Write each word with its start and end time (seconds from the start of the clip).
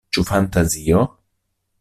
Ĉu 0.17 0.21
fantazio? 0.29 1.03